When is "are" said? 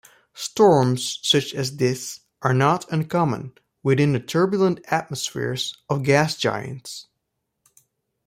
2.41-2.55